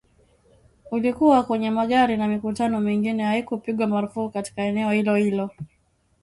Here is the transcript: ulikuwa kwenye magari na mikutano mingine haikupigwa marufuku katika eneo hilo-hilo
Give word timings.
ulikuwa 0.91 1.43
kwenye 1.43 1.71
magari 1.71 2.17
na 2.17 2.27
mikutano 2.27 2.79
mingine 2.79 3.23
haikupigwa 3.23 3.87
marufuku 3.87 4.29
katika 4.29 4.61
eneo 4.61 4.91
hilo-hilo 4.91 5.49